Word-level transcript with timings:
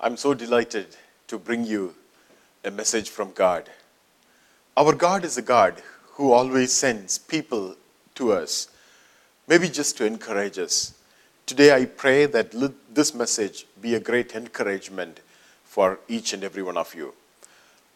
I'm 0.00 0.16
so 0.16 0.32
delighted 0.32 0.86
to 1.26 1.38
bring 1.38 1.64
you 1.64 1.92
a 2.64 2.70
message 2.70 3.10
from 3.10 3.32
God. 3.32 3.68
Our 4.76 4.94
God 4.94 5.24
is 5.24 5.36
a 5.36 5.42
God 5.42 5.82
who 6.12 6.30
always 6.30 6.72
sends 6.72 7.18
people 7.18 7.74
to 8.14 8.32
us, 8.32 8.68
maybe 9.48 9.68
just 9.68 9.96
to 9.96 10.06
encourage 10.06 10.56
us. 10.56 10.94
Today, 11.46 11.74
I 11.74 11.86
pray 11.86 12.26
that 12.26 12.54
this 12.94 13.12
message 13.12 13.66
be 13.82 13.96
a 13.96 14.00
great 14.00 14.36
encouragement 14.36 15.18
for 15.64 15.98
each 16.06 16.32
and 16.32 16.44
every 16.44 16.62
one 16.62 16.76
of 16.76 16.94
you. 16.94 17.12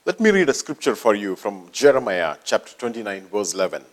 Let 0.04 0.18
me 0.18 0.30
read 0.30 0.48
a 0.48 0.54
scripture 0.54 0.96
for 0.96 1.14
you 1.14 1.36
from 1.36 1.68
Jeremiah 1.70 2.36
chapter 2.42 2.74
29, 2.78 3.28
verse 3.28 3.54
11. 3.54 3.84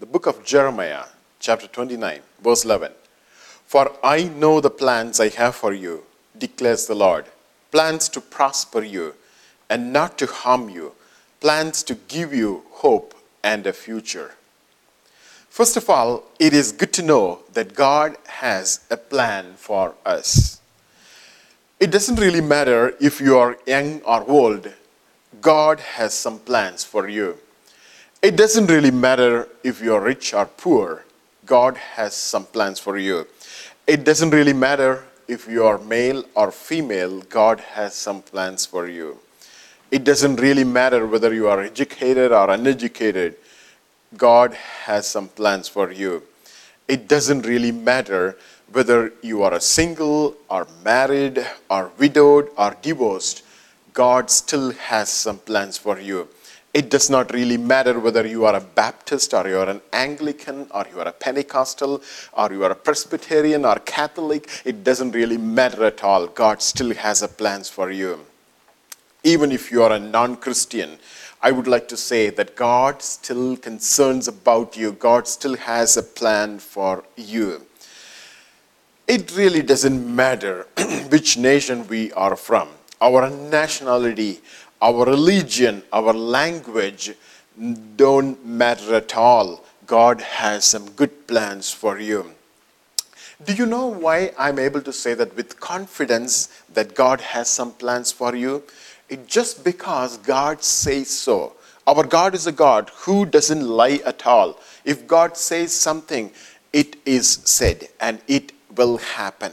The 0.00 0.06
book 0.06 0.26
of 0.26 0.44
Jeremiah, 0.44 1.04
chapter 1.40 1.66
29, 1.66 2.20
verse 2.42 2.66
11. 2.66 2.92
For 3.64 3.90
I 4.04 4.24
know 4.24 4.60
the 4.60 4.68
plans 4.68 5.18
I 5.18 5.30
have 5.30 5.54
for 5.54 5.72
you, 5.72 6.04
declares 6.36 6.86
the 6.86 6.94
Lord 6.94 7.24
plans 7.74 8.08
to 8.08 8.20
prosper 8.20 8.84
you 8.84 9.12
and 9.68 9.92
not 9.92 10.16
to 10.16 10.26
harm 10.26 10.68
you, 10.68 10.92
plans 11.40 11.82
to 11.82 11.96
give 12.06 12.32
you 12.32 12.62
hope 12.70 13.16
and 13.42 13.66
a 13.66 13.72
future. 13.72 14.30
First 15.50 15.76
of 15.76 15.90
all, 15.90 16.22
it 16.38 16.54
is 16.54 16.70
good 16.70 16.92
to 16.92 17.02
know 17.02 17.40
that 17.52 17.74
God 17.74 18.16
has 18.26 18.86
a 18.92 18.96
plan 18.96 19.54
for 19.56 19.94
us. 20.06 20.60
It 21.80 21.90
doesn't 21.90 22.20
really 22.20 22.40
matter 22.40 22.94
if 23.00 23.20
you 23.20 23.36
are 23.38 23.58
young 23.66 24.00
or 24.02 24.22
old, 24.30 24.72
God 25.40 25.80
has 25.80 26.14
some 26.14 26.38
plans 26.38 26.84
for 26.84 27.08
you. 27.08 27.38
It 28.22 28.36
doesn't 28.36 28.68
really 28.68 28.92
matter 28.92 29.48
if 29.64 29.82
you're 29.82 30.00
rich 30.00 30.32
or 30.32 30.46
poor, 30.46 31.04
God 31.44 31.76
has 31.76 32.14
some 32.14 32.44
plans 32.46 32.78
for 32.78 32.96
you. 32.96 33.26
It 33.84 34.04
doesn't 34.04 34.30
really 34.30 34.52
matter 34.52 35.04
if 35.28 35.48
you 35.48 35.64
are 35.64 35.78
male 35.78 36.24
or 36.34 36.50
female, 36.50 37.20
God 37.22 37.60
has 37.60 37.94
some 37.94 38.22
plans 38.22 38.66
for 38.66 38.88
you. 38.88 39.18
It 39.90 40.04
doesn't 40.04 40.36
really 40.36 40.64
matter 40.64 41.06
whether 41.06 41.32
you 41.32 41.48
are 41.48 41.60
educated 41.60 42.32
or 42.32 42.50
uneducated, 42.50 43.36
God 44.16 44.54
has 44.54 45.06
some 45.06 45.28
plans 45.28 45.68
for 45.68 45.90
you. 45.90 46.22
It 46.88 47.08
doesn't 47.08 47.46
really 47.46 47.72
matter 47.72 48.36
whether 48.72 49.12
you 49.22 49.42
are 49.42 49.54
a 49.54 49.60
single 49.60 50.34
or 50.50 50.66
married 50.84 51.46
or 51.70 51.92
widowed 51.98 52.50
or 52.56 52.76
divorced, 52.82 53.42
God 53.92 54.30
still 54.30 54.72
has 54.72 55.08
some 55.08 55.38
plans 55.38 55.78
for 55.78 56.00
you. 56.00 56.28
It 56.74 56.90
does 56.90 57.08
not 57.08 57.32
really 57.32 57.56
matter 57.56 58.00
whether 58.00 58.26
you 58.26 58.44
are 58.46 58.56
a 58.56 58.60
Baptist 58.60 59.32
or 59.32 59.46
you 59.48 59.58
are 59.58 59.70
an 59.70 59.80
Anglican 59.92 60.66
or 60.72 60.84
you 60.92 60.98
are 60.98 61.06
a 61.06 61.12
Pentecostal 61.12 62.02
or 62.32 62.52
you 62.52 62.64
are 62.64 62.72
a 62.72 62.74
Presbyterian 62.74 63.64
or 63.64 63.76
Catholic. 63.76 64.50
It 64.64 64.82
doesn't 64.82 65.12
really 65.12 65.38
matter 65.38 65.84
at 65.84 66.02
all. 66.02 66.26
God 66.26 66.60
still 66.60 66.92
has 66.94 67.22
a 67.22 67.28
plans 67.28 67.68
for 67.68 67.92
you. 67.92 68.26
Even 69.22 69.52
if 69.52 69.70
you 69.70 69.84
are 69.84 69.92
a 69.92 70.00
non-Christian, 70.00 70.98
I 71.40 71.52
would 71.52 71.68
like 71.68 71.86
to 71.88 71.96
say 71.96 72.30
that 72.30 72.56
God 72.56 73.02
still 73.02 73.56
concerns 73.56 74.26
about 74.26 74.76
you. 74.76 74.92
God 74.92 75.28
still 75.28 75.56
has 75.56 75.96
a 75.96 76.02
plan 76.02 76.58
for 76.58 77.04
you. 77.16 77.64
It 79.06 79.36
really 79.36 79.62
doesn't 79.62 80.16
matter 80.16 80.66
which 81.10 81.36
nation 81.36 81.86
we 81.86 82.12
are 82.14 82.34
from. 82.34 82.68
Our 83.00 83.30
nationality, 83.30 84.40
our 84.84 85.06
religion, 85.06 85.82
our 85.94 86.12
language 86.12 87.12
don't 87.96 88.44
matter 88.44 88.94
at 88.94 89.16
all. 89.16 89.64
God 89.86 90.20
has 90.20 90.66
some 90.66 90.90
good 90.90 91.26
plans 91.26 91.70
for 91.70 91.98
you. 91.98 92.32
Do 93.46 93.54
you 93.54 93.64
know 93.64 93.86
why 93.86 94.32
I'm 94.38 94.58
able 94.58 94.82
to 94.82 94.92
say 94.92 95.14
that 95.14 95.34
with 95.36 95.58
confidence 95.58 96.48
that 96.74 96.94
God 96.94 97.22
has 97.22 97.48
some 97.48 97.72
plans 97.72 98.12
for 98.12 98.34
you? 98.36 98.62
It's 99.08 99.26
just 99.26 99.64
because 99.64 100.18
God 100.18 100.62
says 100.62 101.08
so. 101.08 101.54
Our 101.86 102.04
God 102.04 102.34
is 102.34 102.46
a 102.46 102.52
God 102.52 102.90
who 102.94 103.24
doesn't 103.24 103.66
lie 103.66 104.00
at 104.04 104.26
all. 104.26 104.58
If 104.84 105.06
God 105.06 105.36
says 105.38 105.72
something, 105.72 106.30
it 106.72 106.96
is 107.06 107.28
said 107.44 107.88
and 108.00 108.20
it 108.28 108.52
will 108.76 108.98
happen. 108.98 109.52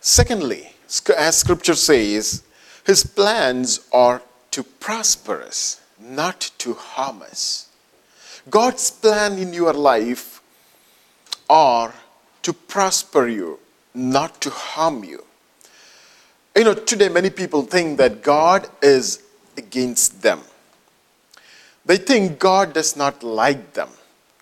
Secondly, 0.00 0.72
as 1.16 1.36
scripture 1.36 1.74
says, 1.74 2.42
his 2.86 3.04
plans 3.04 3.80
are 3.92 4.22
to 4.52 4.62
prosper 4.62 5.42
us, 5.42 5.80
not 6.00 6.52
to 6.58 6.74
harm 6.74 7.20
us. 7.20 7.68
God's 8.48 8.92
plan 8.92 9.38
in 9.38 9.52
your 9.52 9.72
life 9.72 10.40
are 11.50 11.92
to 12.42 12.52
prosper 12.52 13.26
you, 13.26 13.58
not 13.92 14.40
to 14.40 14.50
harm 14.50 15.02
you. 15.02 15.24
You 16.54 16.62
know, 16.62 16.74
today 16.74 17.08
many 17.08 17.28
people 17.28 17.62
think 17.62 17.98
that 17.98 18.22
God 18.22 18.68
is 18.80 19.20
against 19.56 20.22
them. 20.22 20.42
They 21.84 21.96
think 21.96 22.38
God 22.38 22.72
does 22.72 22.96
not 22.96 23.24
like 23.24 23.72
them. 23.72 23.88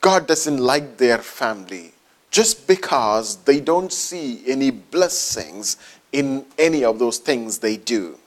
God 0.02 0.26
doesn't 0.26 0.58
like 0.58 0.98
their 0.98 1.18
family 1.18 1.92
just 2.30 2.66
because 2.66 3.36
they 3.44 3.58
don't 3.58 3.90
see 3.90 4.42
any 4.46 4.70
blessings 4.70 5.78
in 6.12 6.44
any 6.58 6.84
of 6.84 6.98
those 6.98 7.16
things 7.16 7.58
they 7.58 7.78
do. 7.78 8.18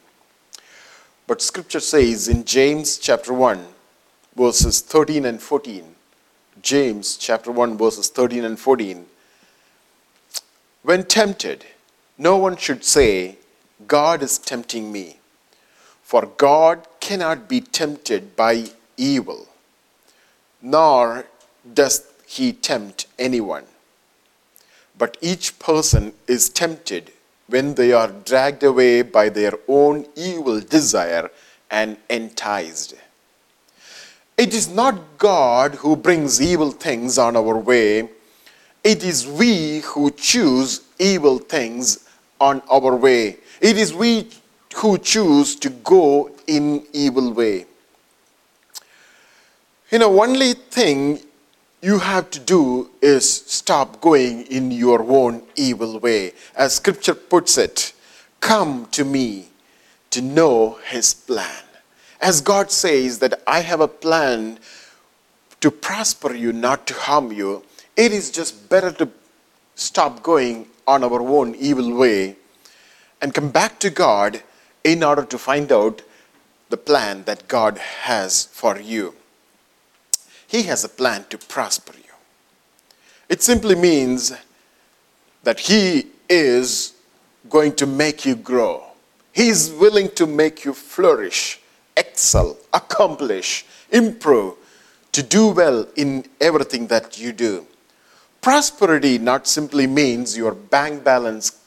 But 1.28 1.42
scripture 1.42 1.82
says 1.82 2.30
in 2.30 2.46
James 2.46 2.98
chapter 2.98 3.34
1, 3.34 3.66
verses 4.38 4.80
13 4.80 5.26
and 5.26 5.42
14, 5.42 5.94
James 6.62 7.18
chapter 7.18 7.52
1, 7.52 7.78
verses 7.78 8.08
13 8.08 8.46
and 8.46 8.58
14, 8.58 9.06
when 10.84 11.04
tempted, 11.04 11.66
no 12.18 12.38
one 12.38 12.56
should 12.56 12.86
say, 12.86 13.40
God 13.88 14.24
is 14.24 14.38
tempting 14.38 14.90
me. 14.90 15.18
For 16.02 16.28
God 16.38 16.88
cannot 17.02 17.50
be 17.50 17.60
tempted 17.60 18.38
by 18.38 18.68
evil, 18.96 19.50
nor 20.62 21.26
does 21.74 22.10
he 22.26 22.54
tempt 22.54 23.08
anyone. 23.20 23.66
But 24.98 25.18
each 25.20 25.60
person 25.60 26.14
is 26.26 26.48
tempted 26.48 27.12
when 27.48 27.74
they 27.76 27.94
are 27.94 28.08
dragged 28.08 28.64
away 28.64 29.02
by 29.02 29.30
their 29.30 29.54
own 29.68 30.06
evil 30.16 30.60
desire 30.60 31.30
and 31.72 31.98
enticed. 32.10 32.96
It 34.38 34.54
is 34.54 34.70
not 34.70 35.18
God 35.18 35.76
who 35.76 35.96
brings 35.96 36.42
evil 36.42 36.72
things 36.72 37.18
on 37.18 37.36
our 37.36 37.58
way. 37.58 38.10
It 38.84 39.04
is 39.04 39.26
we 39.26 39.80
who 39.80 40.12
choose 40.12 40.82
evil 41.00 41.40
things 41.40 42.08
on 42.40 42.62
our 42.70 42.96
way. 42.96 43.38
It 43.62 43.78
is 43.78 43.94
we 43.94 44.30
who 44.76 44.98
choose 45.00 45.56
to 45.56 45.70
go 45.70 46.32
in 46.46 46.86
evil 46.94 47.34
way. 47.34 47.66
You 49.92 50.00
know, 50.00 50.22
only 50.22 50.54
thing 50.54 51.20
you 51.82 52.00
have 52.00 52.32
to 52.32 52.40
do 52.40 52.90
is 53.02 53.46
stop 53.46 54.02
going 54.02 54.44
in 54.48 54.72
your 54.72 55.04
own 55.04 55.44
evil 55.56 56.00
way. 56.00 56.34
As 56.56 56.76
scripture 56.76 57.14
puts 57.14 57.58
it, 57.58 57.94
come 58.40 58.88
to 58.92 59.06
me 59.06 59.50
to 60.10 60.22
know 60.22 60.80
his 60.90 61.14
plan. 61.14 61.64
As 62.20 62.42
God 62.42 62.72
says 62.72 63.20
that 63.20 63.42
I 63.46 63.60
have 63.60 63.80
a 63.80 63.88
plan 63.88 64.60
to 65.62 65.70
prosper 65.70 66.34
you, 66.34 66.52
not 66.52 66.88
to 66.88 66.94
harm 66.94 67.32
you, 67.32 67.64
it 67.96 68.12
is 68.12 68.32
just 68.32 68.70
better 68.70 68.92
to 68.94 69.10
stop 69.76 70.24
going 70.24 70.68
on 70.88 71.04
our 71.04 71.22
own 71.22 71.54
evil 71.56 71.96
way 71.96 72.36
and 73.22 73.34
come 73.34 73.50
back 73.50 73.80
to 73.80 73.90
God 73.90 74.42
in 74.84 75.04
order 75.04 75.26
to 75.26 75.38
find 75.38 75.72
out 75.72 76.02
the 76.70 76.78
plan 76.78 77.24
that 77.26 77.48
God 77.48 77.78
has 77.78 78.46
for 78.46 78.80
you. 78.80 79.14
He 80.48 80.64
has 80.64 80.84
a 80.84 80.90
plan 80.90 81.26
to 81.30 81.38
prosper 81.38 81.94
you. 81.96 82.14
It 83.30 83.42
simply 83.42 83.76
means 83.76 84.34
that 85.44 85.60
He 85.60 86.08
is 86.30 86.94
going 87.50 87.76
to 87.76 87.86
make 87.86 88.26
you 88.26 88.36
grow. 88.36 88.84
He 89.34 89.50
is 89.50 89.72
willing 89.72 90.10
to 90.16 90.26
make 90.26 90.66
you 90.66 90.74
flourish, 90.74 91.60
excel, 91.96 92.58
accomplish, 92.74 93.66
improve, 93.92 94.56
to 95.12 95.24
do 95.24 95.50
well 95.50 95.88
in 95.96 96.26
everything 96.42 96.88
that 96.88 97.20
you 97.20 97.32
do. 97.34 97.66
Prosperity 98.42 99.18
not 99.18 99.48
simply 99.48 99.88
means 99.88 100.38
your 100.38 100.54
bank 100.54 101.04
balance 101.04 101.60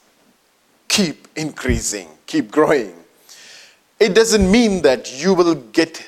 keep 0.88 1.28
increasing, 1.36 2.08
keep 2.26 2.50
growing. 2.50 2.94
It 3.98 4.14
doesn't 4.14 4.50
mean 4.50 4.82
that 4.82 5.22
you 5.22 5.34
will 5.34 5.54
get 5.54 6.06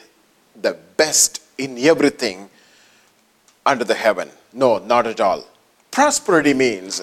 the 0.61 0.79
best 0.97 1.43
in 1.59 1.79
everything 1.79 2.49
under 3.65 3.85
the 3.85 3.95
heaven. 3.95 4.31
No, 4.53 4.79
not 4.79 5.07
at 5.07 5.21
all. 5.21 5.45
Prosperity 5.91 6.55
means 6.55 7.03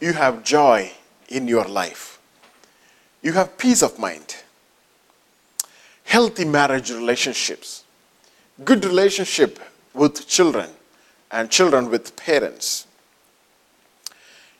you 0.00 0.12
have 0.12 0.44
joy 0.44 0.92
in 1.28 1.48
your 1.48 1.64
life, 1.64 2.18
you 3.22 3.32
have 3.32 3.58
peace 3.58 3.82
of 3.82 3.98
mind, 3.98 4.36
healthy 6.04 6.44
marriage 6.44 6.90
relationships, 6.90 7.84
good 8.64 8.84
relationship 8.84 9.58
with 9.94 10.26
children, 10.28 10.70
and 11.30 11.50
children 11.50 11.90
with 11.90 12.14
parents. 12.16 12.86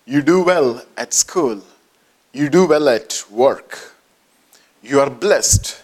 You 0.06 0.22
do 0.22 0.42
well 0.42 0.84
at 0.96 1.14
school, 1.14 1.62
you 2.32 2.48
do 2.48 2.66
well 2.66 2.88
at 2.88 3.24
work, 3.30 3.94
you 4.82 5.00
are 5.00 5.10
blessed, 5.10 5.80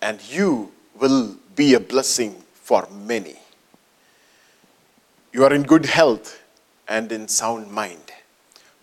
and 0.00 0.20
you 0.30 0.72
will 0.98 1.36
be 1.54 1.74
a 1.74 1.80
blessing 1.80 2.42
for 2.54 2.88
many. 2.90 3.36
You 5.32 5.44
are 5.44 5.52
in 5.52 5.62
good 5.62 5.86
health 5.86 6.42
and 6.86 7.10
in 7.10 7.26
sound 7.26 7.70
mind. 7.72 8.12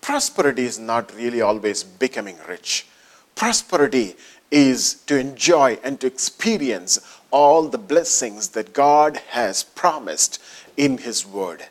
Prosperity 0.02 0.64
is 0.64 0.80
not 0.80 1.14
really 1.16 1.42
always 1.42 1.84
becoming 1.84 2.38
rich. 2.48 2.88
Prosperity 3.36 4.16
is 4.50 4.96
to 5.06 5.20
enjoy 5.20 5.78
and 5.84 6.00
to 6.02 6.08
experience 6.08 7.00
all 7.30 7.70
the 7.70 7.78
blessings 7.78 8.50
that 8.50 8.74
God 8.74 9.18
has 9.30 9.64
promised 9.64 10.42
in 10.76 10.98
his 10.98 11.24
word, 11.24 11.66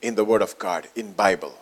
in 0.00 0.14
the 0.14 0.24
word 0.24 0.42
of 0.42 0.56
God, 0.58 0.86
in 0.94 1.12
Bible. 1.12 1.58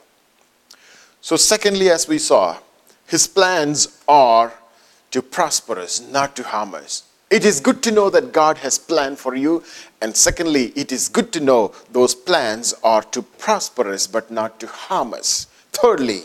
So 1.23 1.37
secondly 1.37 1.88
as 1.88 2.06
we 2.06 2.19
saw, 2.19 2.59
his 3.06 3.26
plans 3.26 3.99
are 4.06 4.53
to 5.11 5.23
prosper 5.23 5.79
us, 5.79 6.00
not 6.00 6.37
to 6.37 6.43
harm 6.43 6.75
us. 6.75 7.05
It 7.31 7.45
is 7.45 7.61
good 7.61 7.83
to 7.83 7.91
know 7.91 8.09
that 8.11 8.33
God 8.33 8.59
has 8.59 8.79
planned 8.79 9.19
for 9.19 9.35
you. 9.35 9.63
And 10.01 10.17
secondly, 10.17 10.73
it 10.75 10.91
is 10.93 11.09
good 11.09 11.31
to 11.33 11.41
know 11.41 11.73
those 11.93 12.15
plans 12.15 12.75
are 12.83 13.03
to 13.03 13.21
prosper 13.21 13.93
us 13.93 14.07
but 14.07 14.31
not 14.31 14.59
to 14.61 14.67
harm 14.67 15.13
us. 15.13 15.47
Thirdly, 15.73 16.23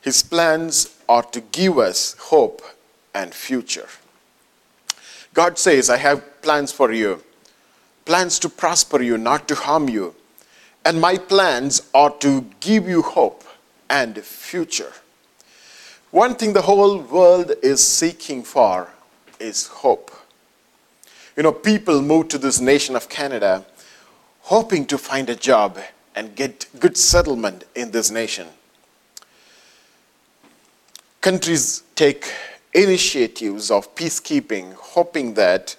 his 0.00 0.22
plans 0.22 0.96
are 1.08 1.24
to 1.24 1.40
give 1.40 1.78
us 1.78 2.14
hope 2.18 2.62
and 3.12 3.34
future. 3.34 3.88
God 5.32 5.58
says, 5.58 5.90
I 5.90 5.96
have 5.96 6.42
plans 6.42 6.70
for 6.70 6.92
you, 6.92 7.22
plans 8.04 8.38
to 8.40 8.48
prosper 8.48 9.02
you, 9.02 9.18
not 9.18 9.48
to 9.48 9.56
harm 9.56 9.88
you. 9.88 10.14
And 10.84 11.00
my 11.00 11.16
plans 11.18 11.82
are 11.92 12.10
to 12.18 12.46
give 12.60 12.86
you 12.88 13.02
hope 13.02 13.42
and 13.90 14.16
future. 14.18 14.92
One 16.12 16.36
thing 16.36 16.52
the 16.52 16.62
whole 16.62 16.98
world 16.98 17.52
is 17.62 17.84
seeking 17.84 18.44
for 18.44 18.93
is 19.40 19.66
hope. 19.66 20.10
You 21.36 21.42
know, 21.42 21.52
people 21.52 22.00
move 22.00 22.28
to 22.28 22.38
this 22.38 22.60
nation 22.60 22.94
of 22.96 23.08
Canada 23.08 23.64
hoping 24.42 24.84
to 24.84 24.98
find 24.98 25.30
a 25.30 25.34
job 25.34 25.78
and 26.14 26.36
get 26.36 26.66
good 26.78 26.96
settlement 26.96 27.64
in 27.74 27.90
this 27.90 28.10
nation. 28.10 28.46
Countries 31.20 31.82
take 31.94 32.30
initiatives 32.74 33.70
of 33.70 33.94
peacekeeping, 33.94 34.74
hoping 34.74 35.32
that 35.34 35.74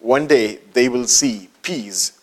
one 0.00 0.26
day 0.26 0.58
they 0.74 0.88
will 0.90 1.06
see 1.06 1.48
peace 1.62 2.20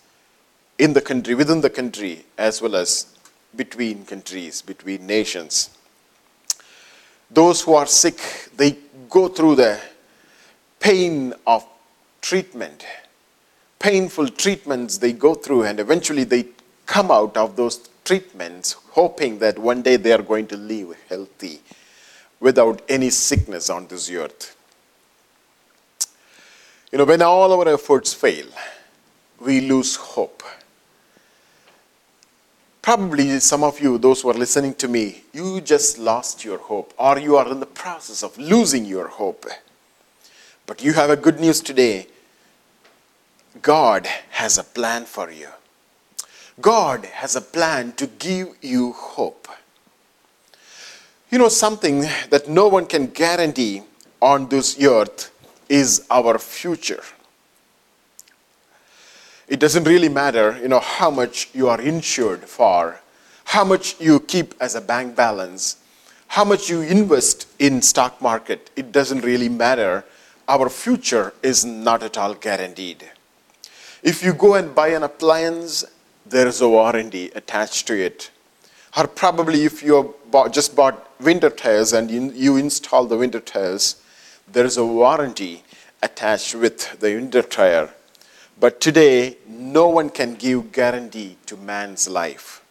in 0.78 0.94
the 0.94 1.02
country, 1.02 1.34
within 1.34 1.62
the 1.62 1.70
country, 1.70 2.26
as 2.38 2.62
well 2.62 2.76
as 2.76 3.08
between 3.56 4.06
countries, 4.06 4.62
between 4.62 5.08
nations. 5.08 5.72
Those 7.30 7.62
who 7.62 7.74
are 7.74 7.88
sick, 7.88 8.20
they 8.56 8.78
go 9.10 9.28
through 9.28 9.56
the 9.56 9.80
pain 10.82 11.34
of 11.48 11.66
treatment, 12.20 12.86
painful 13.80 14.28
treatments 14.28 14.98
they 14.98 15.14
go 15.14 15.34
through, 15.34 15.64
and 15.64 15.80
eventually 15.80 16.26
they 16.26 16.48
come 16.86 17.10
out 17.10 17.38
of 17.38 17.56
those 17.56 17.90
treatments 18.04 18.74
hoping 18.90 19.40
that 19.40 19.58
one 19.58 19.82
day 19.82 19.96
they 19.96 20.12
are 20.12 20.22
going 20.22 20.48
to 20.48 20.58
live 20.58 20.98
healthy 21.08 21.62
without 22.40 22.82
any 22.90 23.10
sickness 23.10 23.70
on 23.70 23.88
this 23.88 24.10
earth. 24.12 24.58
You 26.92 26.98
know, 26.98 27.06
when 27.06 27.22
all 27.22 27.54
our 27.54 27.74
efforts 27.74 28.14
fail, 28.14 28.48
we 29.40 29.62
lose 29.62 29.96
hope. 29.96 30.44
Probably 32.82 33.40
some 33.40 33.64
of 33.64 33.80
you, 33.80 34.00
those 34.00 34.22
who 34.22 34.30
are 34.30 34.34
listening 34.34 34.74
to 34.76 34.88
me, 34.88 35.24
you 35.32 35.62
just 35.62 36.00
lost 36.00 36.44
your 36.44 36.58
hope, 36.58 36.94
or 36.98 37.20
you 37.20 37.38
are 37.38 37.50
in 37.50 37.60
the 37.60 37.66
process 37.68 38.24
of 38.24 38.38
losing 38.38 38.86
your 38.86 39.08
hope. 39.08 39.46
But 40.72 40.86
you 40.86 40.94
have 40.94 41.10
a 41.10 41.18
good 41.18 41.38
news 41.38 41.60
today. 41.60 42.08
God 43.62 44.08
has 44.30 44.58
a 44.58 44.64
plan 44.64 45.04
for 45.04 45.30
you. 45.30 45.50
God 46.62 47.04
has 47.04 47.36
a 47.36 47.42
plan 47.42 47.92
to 47.98 48.08
give 48.08 48.56
you 48.62 48.94
hope. 48.94 49.50
You 51.30 51.40
know, 51.40 51.50
something 51.50 52.06
that 52.30 52.48
no 52.48 52.70
one 52.70 52.86
can 52.86 53.08
guarantee 53.08 53.84
on 54.22 54.48
this 54.48 54.82
earth 54.82 55.30
is 55.68 56.08
our 56.10 56.40
future. 56.40 57.04
It 59.50 59.60
doesn't 59.60 59.84
really 59.84 60.08
matter, 60.08 60.58
you 60.62 60.70
know, 60.70 60.80
how 60.80 61.12
much 61.12 61.50
you 61.54 61.68
are 61.68 61.82
insured 61.82 62.46
for, 62.46 63.02
how 63.44 63.66
much 63.66 64.00
you 64.00 64.22
keep 64.22 64.54
as 64.62 64.76
a 64.76 64.80
bank 64.80 65.18
balance, 65.18 65.76
how 66.28 66.46
much 66.46 66.70
you 66.70 66.80
invest 66.80 67.46
in 67.60 67.82
stock 67.82 68.22
market. 68.22 68.70
It 68.78 68.94
doesn't 68.94 69.26
really 69.26 69.50
matter. 69.50 70.06
Our 70.52 70.68
future 70.68 71.34
is 71.42 71.64
not 71.64 72.04
at 72.04 72.18
all 72.18 72.34
guaranteed. 72.34 73.10
If 74.04 74.22
you 74.22 74.34
go 74.34 74.56
and 74.56 74.76
buy 74.76 74.90
an 74.90 75.04
appliance, 75.04 75.86
there 76.26 76.46
is 76.46 76.60
a 76.60 76.68
warranty 76.68 77.32
attached 77.34 77.88
to 77.88 77.94
it. 77.98 78.32
Or 78.98 79.08
probably 79.08 79.64
if 79.64 79.82
you 79.82 80.14
bought, 80.30 80.52
just 80.52 80.76
bought 80.76 81.10
winter 81.22 81.50
tires 81.50 81.94
and 81.94 82.12
you, 82.12 82.34
you 82.34 82.58
install 82.58 83.06
the 83.06 83.16
winter 83.16 83.40
tires, 83.40 83.96
there 84.46 84.66
is 84.66 84.76
a 84.76 84.86
warranty 84.86 85.64
attached 86.04 86.54
with 86.54 87.00
the 87.00 87.16
winter 87.16 87.44
tire. 87.44 87.90
But 88.60 88.82
today, 88.82 89.38
no 89.48 89.88
one 89.88 90.10
can 90.10 90.36
give 90.36 90.74
guarantee 90.74 91.38
to 91.46 91.56
man's 91.56 92.10
life. 92.10 92.62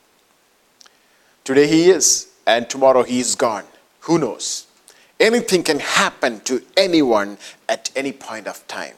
Today 1.45 1.67
he 1.67 1.89
is, 1.89 2.29
and 2.47 2.69
tomorrow 2.69 3.05
he 3.05 3.21
is 3.21 3.35
gone. 3.35 3.65
Who 4.01 4.19
knows? 4.19 4.67
Anything 5.21 5.63
can 5.63 5.79
happen 5.81 6.41
to 6.41 6.63
anyone 6.77 7.37
at 7.69 7.91
any 7.95 8.11
point 8.13 8.49
of 8.49 8.67
time. 8.67 8.95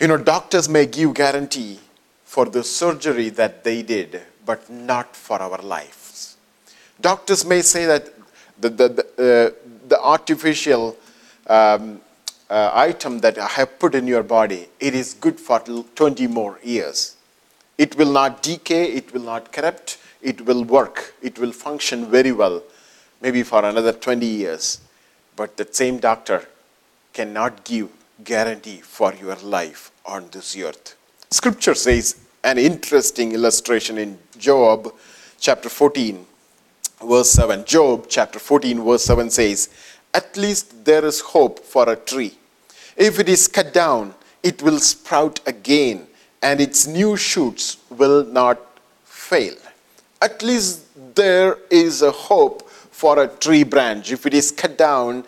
You 0.00 0.08
know, 0.08 0.16
doctors 0.16 0.68
may 0.68 0.86
give 0.86 1.14
guarantee 1.14 1.78
for 2.24 2.46
the 2.46 2.64
surgery 2.64 3.28
that 3.30 3.64
they 3.64 3.82
did, 3.82 4.20
but 4.44 4.68
not 4.68 5.14
for 5.14 5.40
our 5.40 5.58
lives. 5.58 6.36
Doctors 7.00 7.44
may 7.44 7.62
say 7.62 7.86
that 7.86 8.12
the, 8.60 8.68
the, 8.68 8.88
the, 8.88 9.04
uh, 9.56 9.68
the 9.88 10.00
artificial 10.00 10.96
um, 11.46 12.00
uh, 12.50 12.70
item 12.74 13.20
that 13.20 13.38
I 13.38 13.46
have 13.46 13.78
put 13.78 13.94
in 13.94 14.06
your 14.06 14.22
body, 14.22 14.68
it 14.80 14.94
is 14.94 15.14
good 15.14 15.38
for 15.38 15.60
20 15.60 16.26
more 16.26 16.58
years. 16.62 17.16
It 17.78 17.96
will 17.96 18.12
not 18.12 18.42
decay, 18.42 18.86
it 18.92 19.12
will 19.14 19.22
not 19.22 19.52
corrupt, 19.52 19.98
it 20.20 20.42
will 20.42 20.64
work, 20.64 21.14
it 21.22 21.38
will 21.38 21.52
function 21.52 22.10
very 22.10 22.32
well, 22.32 22.62
maybe 23.20 23.42
for 23.42 23.64
another 23.64 23.92
20 23.92 24.26
years. 24.26 24.80
But 25.36 25.56
that 25.56 25.74
same 25.74 25.98
doctor 25.98 26.46
cannot 27.12 27.64
give 27.64 27.88
guarantee 28.24 28.80
for 28.80 29.14
your 29.14 29.36
life 29.36 29.90
on 30.04 30.28
this 30.32 30.56
earth. 30.56 30.96
Scripture 31.30 31.74
says 31.74 32.20
an 32.42 32.58
interesting 32.58 33.32
illustration 33.32 33.98
in 33.98 34.18
Job 34.38 34.92
chapter 35.38 35.68
14, 35.68 36.26
verse 37.06 37.30
7. 37.30 37.64
Job 37.64 38.06
chapter 38.08 38.38
14, 38.38 38.84
verse 38.84 39.04
7 39.04 39.30
says, 39.30 39.68
At 40.12 40.36
least 40.36 40.84
there 40.84 41.04
is 41.04 41.20
hope 41.20 41.60
for 41.60 41.88
a 41.88 41.96
tree. 41.96 42.36
If 42.96 43.18
it 43.18 43.28
is 43.28 43.48
cut 43.48 43.72
down, 43.72 44.14
it 44.42 44.62
will 44.62 44.78
sprout 44.78 45.40
again, 45.46 46.06
and 46.42 46.60
its 46.60 46.86
new 46.86 47.16
shoots 47.16 47.76
will 47.90 48.24
not 48.24 48.58
fail. 49.04 49.54
At 50.22 50.42
least 50.42 50.84
there 51.14 51.58
is 51.70 52.02
a 52.02 52.10
hope 52.10 52.69
for 53.00 53.18
a 53.22 53.28
tree 53.28 53.62
branch. 53.62 54.12
If 54.12 54.26
it 54.26 54.34
is 54.34 54.50
cut 54.50 54.76
down 54.76 55.24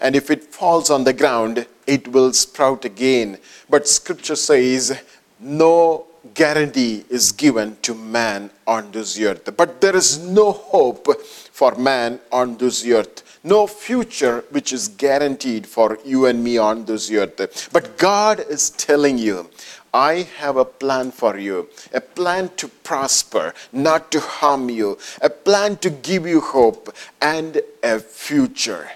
and 0.00 0.16
if 0.16 0.28
it 0.28 0.42
falls 0.42 0.90
on 0.90 1.04
the 1.04 1.12
ground, 1.12 1.66
it 1.86 2.08
will 2.08 2.32
sprout 2.32 2.84
again. 2.84 3.38
But 3.70 3.86
scripture 3.86 4.34
says, 4.34 5.00
no 5.38 6.06
guarantee 6.34 7.04
is 7.08 7.30
given 7.30 7.76
to 7.82 7.94
man 7.94 8.50
on 8.66 8.90
this 8.90 9.20
earth. 9.20 9.56
But 9.56 9.80
there 9.80 9.94
is 9.94 10.18
no 10.18 10.50
hope 10.50 11.20
for 11.20 11.76
man 11.76 12.18
on 12.32 12.56
this 12.56 12.84
earth. 12.86 13.22
No 13.44 13.66
future 13.68 14.44
which 14.50 14.72
is 14.72 14.88
guaranteed 14.88 15.66
for 15.66 15.98
you 16.04 16.26
and 16.26 16.42
me 16.42 16.58
on 16.58 16.84
this 16.84 17.08
earth. 17.10 17.68
But 17.72 17.98
God 17.98 18.44
is 18.48 18.70
telling 18.70 19.18
you, 19.18 19.48
I 19.94 20.26
have 20.38 20.56
a 20.56 20.64
plan 20.64 21.10
for 21.10 21.36
you, 21.38 21.68
a 21.92 22.00
plan 22.00 22.50
to 22.56 22.68
prosper, 22.68 23.52
not 23.72 24.10
to 24.12 24.20
harm 24.20 24.70
you, 24.70 24.98
a 25.20 25.28
plan 25.28 25.76
to 25.78 25.90
give 25.90 26.26
you 26.26 26.40
hope 26.40 26.94
and 27.20 27.60
a 27.82 27.98
future. 28.00 28.92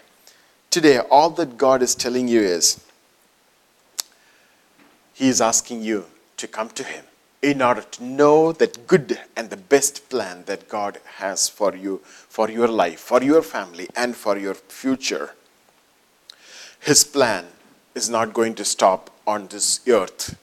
Today, 0.70 0.98
all 0.98 1.30
that 1.30 1.58
God 1.58 1.82
is 1.82 1.94
telling 1.94 2.28
you 2.28 2.40
is 2.40 2.80
He 5.12 5.28
is 5.28 5.40
asking 5.40 5.82
you 5.82 6.06
to 6.38 6.48
come 6.48 6.70
to 6.70 6.84
Him 6.84 7.04
in 7.42 7.60
order 7.60 7.82
to 7.82 8.04
know 8.04 8.52
that 8.52 8.86
good 8.86 9.20
and 9.36 9.50
the 9.50 9.56
best 9.56 10.08
plan 10.08 10.44
that 10.46 10.68
God 10.68 10.98
has 11.16 11.48
for 11.48 11.76
you, 11.76 12.00
for 12.04 12.50
your 12.50 12.68
life, 12.68 13.00
for 13.00 13.22
your 13.22 13.42
family, 13.42 13.88
and 13.94 14.16
for 14.16 14.38
your 14.38 14.54
future. 14.54 15.34
His 16.80 17.04
plan 17.04 17.46
is 17.94 18.08
not 18.08 18.32
going 18.32 18.54
to 18.54 18.64
stop 18.64 19.10
on 19.26 19.48
this 19.48 19.86
earth. 19.88 20.36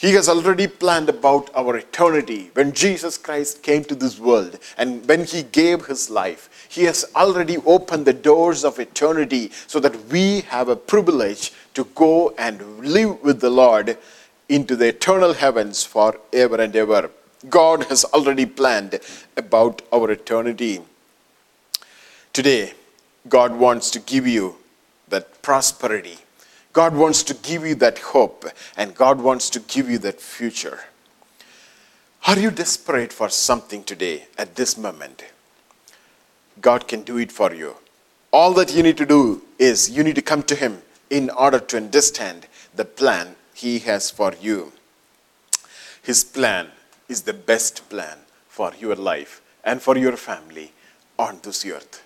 He 0.00 0.12
has 0.14 0.30
already 0.30 0.66
planned 0.66 1.10
about 1.10 1.50
our 1.54 1.76
eternity. 1.76 2.50
When 2.54 2.72
Jesus 2.72 3.18
Christ 3.18 3.62
came 3.62 3.84
to 3.84 3.94
this 3.94 4.18
world 4.18 4.58
and 4.78 5.06
when 5.06 5.24
He 5.26 5.42
gave 5.42 5.84
His 5.84 6.08
life, 6.08 6.48
He 6.70 6.84
has 6.84 7.04
already 7.14 7.58
opened 7.66 8.06
the 8.06 8.14
doors 8.14 8.64
of 8.64 8.78
eternity 8.78 9.50
so 9.66 9.78
that 9.80 10.06
we 10.06 10.40
have 10.52 10.70
a 10.70 10.76
privilege 10.76 11.52
to 11.74 11.84
go 11.94 12.30
and 12.38 12.78
live 12.78 13.22
with 13.22 13.42
the 13.42 13.50
Lord 13.50 13.98
into 14.48 14.74
the 14.74 14.88
eternal 14.88 15.34
heavens 15.34 15.84
forever 15.84 16.56
and 16.56 16.74
ever. 16.74 17.10
God 17.50 17.84
has 17.84 18.06
already 18.06 18.46
planned 18.46 19.00
about 19.36 19.82
our 19.92 20.10
eternity. 20.10 20.80
Today, 22.32 22.72
God 23.28 23.54
wants 23.54 23.90
to 23.90 24.00
give 24.00 24.26
you 24.26 24.56
that 25.08 25.42
prosperity 25.42 26.16
God 26.72 26.94
wants 26.94 27.22
to 27.24 27.34
give 27.34 27.66
you 27.66 27.74
that 27.76 27.98
hope 27.98 28.44
and 28.76 28.94
God 28.94 29.20
wants 29.20 29.50
to 29.50 29.60
give 29.60 29.90
you 29.90 29.98
that 29.98 30.20
future. 30.20 30.80
Are 32.26 32.38
you 32.38 32.50
desperate 32.50 33.12
for 33.12 33.28
something 33.28 33.82
today 33.82 34.26
at 34.38 34.54
this 34.54 34.76
moment? 34.76 35.24
God 36.60 36.86
can 36.86 37.02
do 37.02 37.16
it 37.16 37.32
for 37.32 37.54
you. 37.54 37.76
All 38.32 38.52
that 38.54 38.74
you 38.74 38.82
need 38.82 38.98
to 38.98 39.06
do 39.06 39.42
is 39.58 39.90
you 39.90 40.04
need 40.04 40.14
to 40.16 40.22
come 40.22 40.42
to 40.44 40.54
Him 40.54 40.82
in 41.08 41.30
order 41.30 41.58
to 41.58 41.76
understand 41.76 42.46
the 42.74 42.84
plan 42.84 43.34
He 43.54 43.80
has 43.80 44.10
for 44.10 44.34
you. 44.40 44.72
His 46.02 46.22
plan 46.22 46.68
is 47.08 47.22
the 47.22 47.32
best 47.32 47.88
plan 47.88 48.18
for 48.48 48.72
your 48.78 48.94
life 48.94 49.42
and 49.64 49.82
for 49.82 49.96
your 49.96 50.16
family 50.16 50.72
on 51.18 51.40
this 51.42 51.66
earth. 51.66 52.04